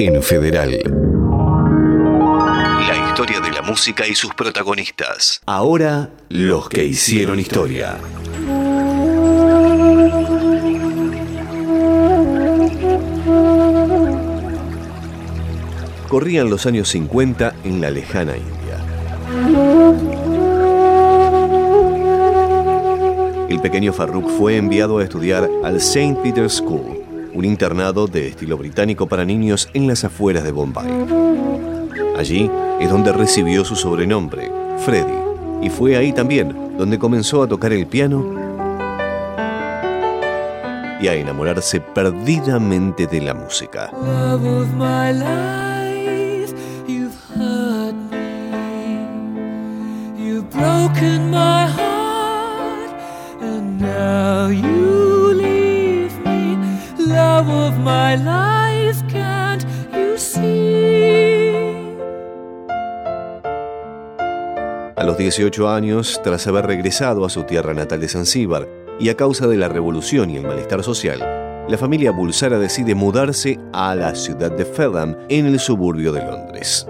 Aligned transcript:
en 0.00 0.22
Federal. 0.22 0.70
La 2.88 3.08
historia 3.08 3.38
de 3.40 3.50
la 3.50 3.60
música 3.60 4.06
y 4.06 4.14
sus 4.14 4.32
protagonistas. 4.32 5.42
Ahora, 5.44 6.08
los 6.30 6.70
que 6.70 6.84
hicieron 6.84 7.38
historia. 7.38 7.98
Corrían 16.08 16.48
los 16.48 16.64
años 16.64 16.88
50 16.88 17.56
en 17.64 17.82
la 17.82 17.90
lejana 17.90 18.36
India. 18.38 18.56
El 23.50 23.60
pequeño 23.60 23.92
Farrukh 23.92 24.30
fue 24.30 24.56
enviado 24.56 24.98
a 24.98 25.04
estudiar 25.04 25.46
al 25.62 25.76
St. 25.76 26.16
Peter's 26.22 26.54
School, 26.54 26.99
un 27.34 27.44
internado 27.44 28.06
de 28.06 28.28
estilo 28.28 28.56
británico 28.56 29.06
para 29.06 29.24
niños 29.24 29.68
en 29.74 29.86
las 29.86 30.04
afueras 30.04 30.44
de 30.44 30.52
Bombay. 30.52 30.90
Allí 32.16 32.50
es 32.80 32.90
donde 32.90 33.12
recibió 33.12 33.64
su 33.64 33.76
sobrenombre, 33.76 34.50
Freddy, 34.84 35.14
y 35.62 35.70
fue 35.70 35.96
ahí 35.96 36.12
también 36.12 36.76
donde 36.76 36.98
comenzó 36.98 37.42
a 37.42 37.48
tocar 37.48 37.72
el 37.72 37.86
piano 37.86 38.24
y 41.00 41.08
a 41.08 41.14
enamorarse 41.14 41.80
perdidamente 41.80 43.06
de 43.06 43.20
la 43.20 43.34
música. 43.34 43.90
A 64.96 65.04
los 65.04 65.16
18 65.16 65.70
años, 65.70 66.20
tras 66.22 66.46
haber 66.46 66.66
regresado 66.66 67.24
a 67.24 67.30
su 67.30 67.44
tierra 67.44 67.72
natal 67.72 68.00
de 68.00 68.08
Zanzíbar 68.08 68.68
y 68.98 69.08
a 69.08 69.16
causa 69.16 69.46
de 69.46 69.56
la 69.56 69.68
revolución 69.68 70.30
y 70.30 70.36
el 70.36 70.42
malestar 70.42 70.82
social, 70.82 71.20
la 71.68 71.78
familia 71.78 72.10
Bulsara 72.10 72.58
decide 72.58 72.94
mudarse 72.94 73.58
a 73.72 73.94
la 73.94 74.14
ciudad 74.14 74.50
de 74.50 74.64
Felham 74.64 75.16
en 75.28 75.46
el 75.46 75.58
suburbio 75.58 76.12
de 76.12 76.20
Londres. 76.20 76.86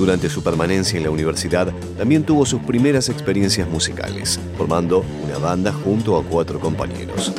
Durante 0.00 0.30
su 0.30 0.42
permanencia 0.42 0.96
en 0.96 1.04
la 1.04 1.10
universidad, 1.10 1.74
también 1.98 2.24
tuvo 2.24 2.46
sus 2.46 2.62
primeras 2.62 3.10
experiencias 3.10 3.68
musicales, 3.68 4.40
formando 4.56 5.04
una 5.22 5.36
banda 5.36 5.74
junto 5.74 6.16
a 6.16 6.24
cuatro 6.24 6.58
compañeros. 6.58 7.34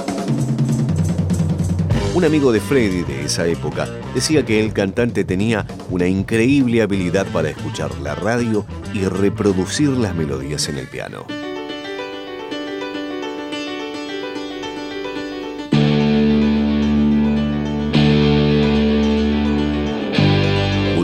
Un 2.14 2.24
amigo 2.24 2.52
de 2.52 2.60
Freddy 2.60 3.02
de 3.02 3.26
esa 3.26 3.48
época 3.48 3.88
decía 4.14 4.46
que 4.46 4.60
el 4.60 4.74
cantante 4.74 5.24
tenía 5.24 5.66
una 5.90 6.06
increíble 6.06 6.84
habilidad 6.84 7.26
para 7.34 7.50
escuchar 7.50 7.98
la 7.98 8.14
radio 8.14 8.64
y 8.94 9.06
reproducir 9.06 9.90
las 9.90 10.14
melodías 10.14 10.70
en 10.70 10.78
el 10.78 10.88
piano. 10.88 11.41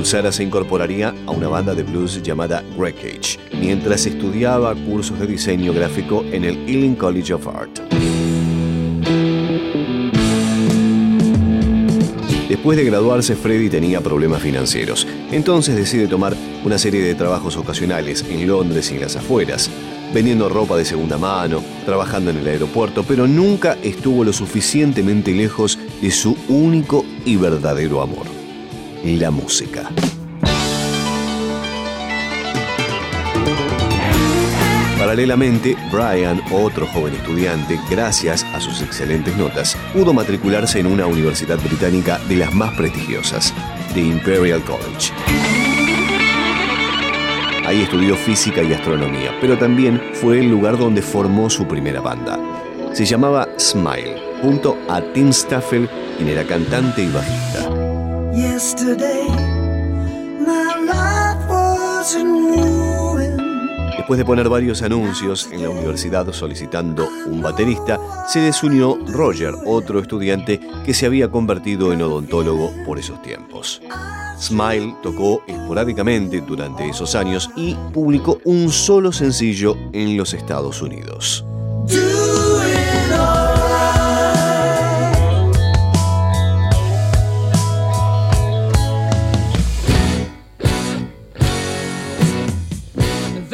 Pulsara 0.07 0.31
se 0.31 0.41
incorporaría 0.41 1.13
a 1.25 1.31
una 1.31 1.49
banda 1.49 1.75
de 1.75 1.83
blues 1.83 2.23
llamada 2.23 2.63
Wreckage, 2.77 3.37
mientras 3.59 4.05
estudiaba 4.05 4.73
cursos 4.73 5.19
de 5.19 5.27
diseño 5.27 5.73
gráfico 5.73 6.23
en 6.31 6.45
el 6.45 6.55
Ealing 6.59 6.95
College 6.95 7.33
of 7.33 7.45
Art. 7.49 7.81
Después 12.47 12.77
de 12.77 12.85
graduarse, 12.85 13.35
Freddy 13.35 13.69
tenía 13.69 13.99
problemas 13.99 14.41
financieros, 14.41 15.05
entonces 15.29 15.75
decide 15.75 16.07
tomar 16.07 16.37
una 16.63 16.77
serie 16.77 17.01
de 17.01 17.13
trabajos 17.13 17.57
ocasionales 17.57 18.23
en 18.29 18.47
Londres 18.47 18.89
y 18.91 18.95
en 18.95 19.01
las 19.01 19.17
afueras, 19.17 19.69
vendiendo 20.13 20.47
ropa 20.47 20.77
de 20.77 20.85
segunda 20.85 21.17
mano, 21.17 21.61
trabajando 21.85 22.31
en 22.31 22.37
el 22.37 22.47
aeropuerto, 22.47 23.03
pero 23.03 23.27
nunca 23.27 23.75
estuvo 23.83 24.23
lo 24.23 24.31
suficientemente 24.31 25.33
lejos 25.33 25.77
de 26.01 26.11
su 26.11 26.37
único 26.47 27.03
y 27.25 27.35
verdadero 27.35 28.01
amor, 28.01 28.36
la 29.03 29.31
música. 29.31 29.89
Paralelamente, 34.97 35.77
Brian, 35.91 36.41
otro 36.51 36.85
joven 36.87 37.13
estudiante, 37.13 37.79
gracias 37.89 38.43
a 38.43 38.59
sus 38.59 38.81
excelentes 38.81 39.37
notas, 39.37 39.77
pudo 39.93 40.13
matricularse 40.13 40.79
en 40.79 40.87
una 40.87 41.05
universidad 41.05 41.57
británica 41.59 42.19
de 42.27 42.37
las 42.37 42.53
más 42.53 42.73
prestigiosas, 42.75 43.53
The 43.93 44.01
Imperial 44.01 44.61
College. 44.63 45.13
Ahí 47.65 47.81
estudió 47.81 48.15
física 48.15 48.63
y 48.63 48.73
astronomía, 48.73 49.35
pero 49.39 49.57
también 49.57 50.01
fue 50.13 50.39
el 50.39 50.49
lugar 50.49 50.77
donde 50.77 51.01
formó 51.01 51.49
su 51.49 51.67
primera 51.67 52.01
banda. 52.01 52.39
Se 52.93 53.05
llamaba 53.05 53.47
Smile, 53.59 54.21
junto 54.41 54.77
a 54.89 55.01
Tim 55.13 55.31
Staffel, 55.31 55.89
quien 56.17 56.29
era 56.29 56.43
cantante 56.43 57.03
y 57.03 57.09
bajista. 57.09 57.86
Después 63.97 64.19
de 64.19 64.25
poner 64.25 64.47
varios 64.47 64.83
anuncios 64.83 65.49
en 65.51 65.63
la 65.63 65.71
universidad 65.71 66.31
solicitando 66.31 67.09
un 67.25 67.41
baterista, 67.41 67.99
se 68.27 68.39
desunió 68.39 68.99
Roger, 69.07 69.55
otro 69.65 69.99
estudiante 69.99 70.61
que 70.85 70.93
se 70.93 71.07
había 71.07 71.31
convertido 71.31 71.91
en 71.91 72.03
odontólogo 72.03 72.71
por 72.85 72.99
esos 72.99 73.19
tiempos. 73.23 73.81
Smile 74.39 74.95
tocó 75.01 75.41
esporádicamente 75.47 76.41
durante 76.41 76.87
esos 76.87 77.15
años 77.15 77.49
y 77.55 77.75
publicó 77.91 78.39
un 78.45 78.69
solo 78.69 79.11
sencillo 79.11 79.75
en 79.93 80.15
los 80.15 80.35
Estados 80.35 80.83
Unidos. 80.83 81.43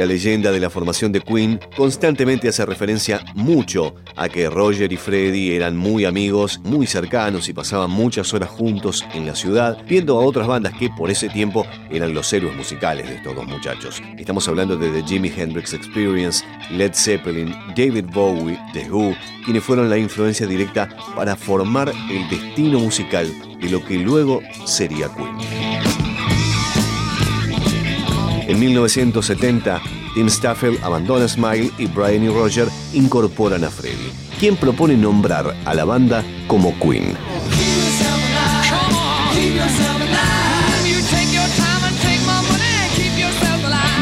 La 0.00 0.06
leyenda 0.06 0.50
de 0.50 0.60
la 0.60 0.70
formación 0.70 1.12
de 1.12 1.20
Queen 1.20 1.60
constantemente 1.76 2.48
hace 2.48 2.64
referencia 2.64 3.22
mucho 3.34 3.96
a 4.16 4.30
que 4.30 4.48
Roger 4.48 4.90
y 4.90 4.96
Freddie 4.96 5.54
eran 5.54 5.76
muy 5.76 6.06
amigos, 6.06 6.58
muy 6.64 6.86
cercanos 6.86 7.50
y 7.50 7.52
pasaban 7.52 7.90
muchas 7.90 8.32
horas 8.32 8.48
juntos 8.48 9.04
en 9.12 9.26
la 9.26 9.34
ciudad, 9.34 9.76
viendo 9.86 10.18
a 10.18 10.24
otras 10.24 10.46
bandas 10.46 10.72
que 10.78 10.88
por 10.88 11.10
ese 11.10 11.28
tiempo 11.28 11.66
eran 11.90 12.14
los 12.14 12.32
héroes 12.32 12.56
musicales 12.56 13.10
de 13.10 13.16
estos 13.16 13.36
dos 13.36 13.46
muchachos. 13.46 14.00
Estamos 14.16 14.48
hablando 14.48 14.74
de 14.74 14.88
The 14.88 15.06
Jimi 15.06 15.30
Hendrix 15.36 15.74
Experience, 15.74 16.46
Led 16.70 16.94
Zeppelin, 16.94 17.54
David 17.76 18.06
Bowie, 18.06 18.58
The 18.72 18.90
Who, 18.90 19.14
quienes 19.44 19.62
fueron 19.62 19.90
la 19.90 19.98
influencia 19.98 20.46
directa 20.46 20.88
para 21.14 21.36
formar 21.36 21.92
el 22.10 22.26
destino 22.30 22.78
musical 22.78 23.30
de 23.60 23.68
lo 23.68 23.84
que 23.84 23.98
luego 23.98 24.40
sería 24.64 25.10
Queen. 25.14 25.89
En 28.50 28.58
1970, 28.58 29.80
Tim 30.12 30.28
Staffel 30.28 30.76
abandona 30.82 31.28
Smile 31.28 31.70
y 31.78 31.86
Brian 31.86 32.24
y 32.24 32.28
Roger 32.28 32.66
incorporan 32.92 33.62
a 33.62 33.70
Freddie, 33.70 34.10
quien 34.40 34.56
propone 34.56 34.96
nombrar 34.96 35.54
a 35.64 35.72
la 35.72 35.84
banda 35.84 36.24
como 36.48 36.76
Queen. 36.80 37.16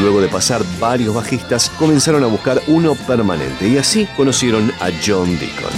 Luego 0.01 0.19
de 0.19 0.27
pasar 0.29 0.63
varios 0.79 1.13
bajistas, 1.13 1.69
comenzaron 1.77 2.23
a 2.23 2.27
buscar 2.27 2.59
uno 2.65 2.95
permanente 2.95 3.67
y 3.67 3.77
así 3.77 4.07
conocieron 4.17 4.71
a 4.79 4.89
John 5.05 5.37
Deacon. 5.37 5.69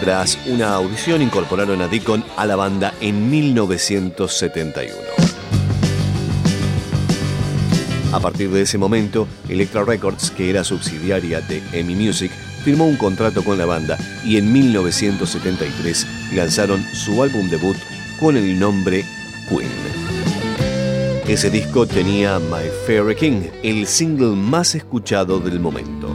Tras 0.00 0.38
una 0.46 0.72
audición 0.72 1.20
incorporaron 1.20 1.82
a 1.82 1.88
Deacon 1.88 2.24
a 2.38 2.46
la 2.46 2.56
banda 2.56 2.94
en 3.02 3.28
1971. 3.28 5.11
A 8.12 8.20
partir 8.20 8.50
de 8.50 8.60
ese 8.60 8.76
momento, 8.76 9.26
Electra 9.48 9.84
Records, 9.84 10.30
que 10.30 10.50
era 10.50 10.64
subsidiaria 10.64 11.40
de 11.40 11.62
EMI 11.72 11.94
Music, 11.94 12.30
firmó 12.62 12.86
un 12.86 12.96
contrato 12.96 13.42
con 13.42 13.56
la 13.56 13.64
banda 13.64 13.96
y 14.22 14.36
en 14.36 14.52
1973 14.52 16.06
lanzaron 16.34 16.84
su 16.92 17.22
álbum 17.22 17.48
debut 17.48 17.76
con 18.20 18.36
el 18.36 18.58
nombre 18.58 19.04
Queen. 19.48 19.70
Ese 21.26 21.48
disco 21.48 21.86
tenía 21.86 22.38
My 22.38 22.68
Fair 22.86 23.16
King, 23.16 23.44
el 23.62 23.86
single 23.86 24.36
más 24.36 24.74
escuchado 24.74 25.40
del 25.40 25.58
momento. 25.58 26.14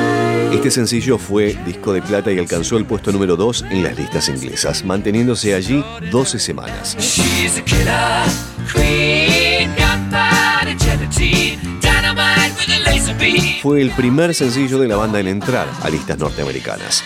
Este 0.61 0.69
sencillo 0.69 1.17
fue 1.17 1.57
disco 1.65 1.91
de 1.91 2.03
plata 2.03 2.31
y 2.31 2.37
alcanzó 2.37 2.77
el 2.77 2.85
puesto 2.85 3.11
número 3.11 3.35
2 3.35 3.65
en 3.71 3.81
las 3.81 3.97
listas 3.97 4.29
inglesas, 4.29 4.85
manteniéndose 4.85 5.55
allí 5.55 5.83
12 6.11 6.37
semanas. 6.37 6.95
Fue 13.63 13.81
el 13.81 13.89
primer 13.89 14.35
sencillo 14.35 14.77
de 14.77 14.87
la 14.87 14.97
banda 14.97 15.19
en 15.19 15.29
entrar 15.29 15.67
a 15.81 15.89
listas 15.89 16.19
norteamericanas. 16.19 17.03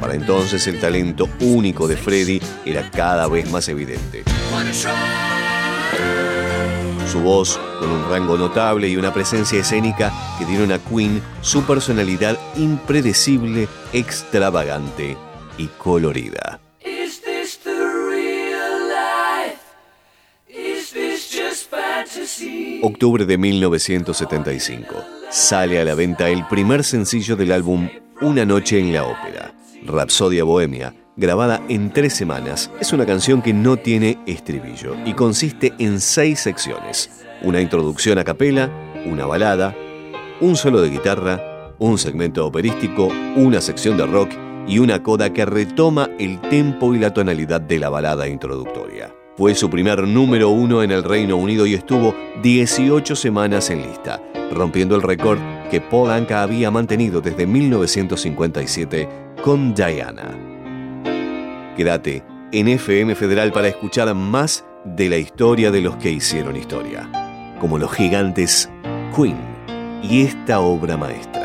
Para 0.00 0.14
entonces 0.14 0.64
el 0.68 0.78
talento 0.78 1.28
único 1.40 1.88
de 1.88 1.96
Freddie 1.96 2.40
era 2.64 2.88
cada 2.88 3.26
vez 3.26 3.50
más 3.50 3.68
evidente. 3.68 4.22
Su 7.06 7.20
voz, 7.20 7.60
con 7.78 7.90
un 7.90 8.08
rango 8.10 8.36
notable 8.36 8.88
y 8.88 8.96
una 8.96 9.12
presencia 9.12 9.60
escénica 9.60 10.12
que 10.38 10.44
dieron 10.44 10.72
a 10.72 10.78
Queen 10.78 11.22
su 11.42 11.62
personalidad 11.62 12.38
impredecible, 12.56 13.68
extravagante 13.92 15.16
y 15.58 15.66
colorida. 15.66 16.60
Octubre 22.82 23.24
de 23.24 23.38
1975. 23.38 24.94
Sale 25.30 25.80
a 25.80 25.84
la 25.84 25.94
venta 25.94 26.28
el 26.28 26.46
primer 26.46 26.84
sencillo 26.84 27.36
del 27.36 27.52
álbum 27.52 27.88
Una 28.20 28.44
noche 28.44 28.78
en 28.78 28.92
la 28.92 29.04
ópera. 29.04 29.54
Rapsodia 29.84 30.44
Bohemia, 30.44 30.94
grabada 31.16 31.62
en 31.68 31.92
tres 31.92 32.14
semanas, 32.14 32.70
es 32.80 32.92
una 32.92 33.06
canción 33.06 33.42
que 33.42 33.52
no 33.52 33.76
tiene 33.76 34.18
estribillo 34.26 34.96
y 35.04 35.14
consiste 35.14 35.72
en 35.78 36.00
seis 36.00 36.40
secciones. 36.40 37.24
Una 37.42 37.60
introducción 37.60 38.18
a 38.18 38.24
capela, 38.24 38.70
una 39.06 39.26
balada, 39.26 39.74
un 40.40 40.56
solo 40.56 40.80
de 40.80 40.90
guitarra, 40.90 41.74
un 41.78 41.98
segmento 41.98 42.46
operístico, 42.46 43.08
una 43.36 43.60
sección 43.60 43.96
de 43.96 44.06
rock 44.06 44.30
y 44.66 44.78
una 44.78 45.02
coda 45.02 45.32
que 45.32 45.44
retoma 45.44 46.10
el 46.18 46.40
tempo 46.40 46.94
y 46.94 46.98
la 46.98 47.12
tonalidad 47.12 47.60
de 47.60 47.78
la 47.78 47.90
balada 47.90 48.28
introductoria. 48.28 49.14
Fue 49.36 49.54
su 49.54 49.68
primer 49.68 50.06
número 50.06 50.48
uno 50.48 50.82
en 50.82 50.92
el 50.92 51.02
Reino 51.02 51.36
Unido 51.36 51.66
y 51.66 51.74
estuvo 51.74 52.14
18 52.42 53.16
semanas 53.16 53.68
en 53.70 53.82
lista, 53.82 54.22
rompiendo 54.52 54.94
el 54.94 55.02
récord 55.02 55.40
que 55.70 55.80
Paul 55.80 56.10
Anka 56.10 56.42
había 56.42 56.70
mantenido 56.70 57.20
desde 57.20 57.46
1957 57.46 59.08
con 59.42 59.74
Diana. 59.74 60.53
Quédate 61.76 62.24
en 62.52 62.68
FM 62.68 63.16
Federal 63.16 63.50
para 63.52 63.68
escuchar 63.68 64.14
más 64.14 64.64
de 64.84 65.08
la 65.08 65.16
historia 65.16 65.70
de 65.72 65.80
los 65.80 65.96
que 65.96 66.10
hicieron 66.10 66.56
historia, 66.56 67.10
como 67.60 67.78
los 67.78 67.92
gigantes 67.92 68.70
Queen 69.14 69.36
y 70.02 70.22
esta 70.22 70.60
obra 70.60 70.96
maestra. 70.96 71.44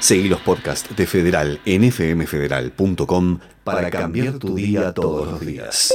Seguí 0.00 0.28
los 0.30 0.40
podcasts 0.40 0.96
de 0.96 1.06
Federal 1.06 1.60
en 1.66 1.92
fmfederal.com 1.92 3.38
para 3.62 3.90
cambiar 3.90 4.38
tu 4.38 4.54
día 4.54 4.92
todos 4.92 5.28
los 5.28 5.40
días. 5.40 5.94